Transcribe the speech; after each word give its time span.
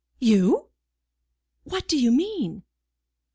"You! 0.17 0.71
What 1.63 1.87
do 1.87 1.95
you 1.95 2.11
mean?" 2.11 2.63